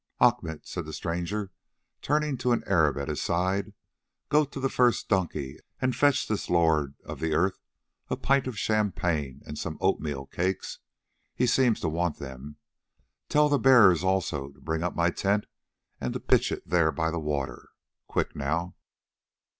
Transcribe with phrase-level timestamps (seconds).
[0.19, 1.51] "Achmet," said the stranger,
[2.01, 3.73] turning to an Arab at his side,
[4.29, 7.59] "go to the first donkey and fetch this lord of the earth
[8.09, 10.79] a pint of champagne and some oatmeal cakes;
[11.35, 12.55] he seems to want them.
[13.29, 15.45] Tell the bearers also to bring up my tent
[15.99, 17.69] and to pitch it there by the water.
[18.07, 18.73] Quick, now."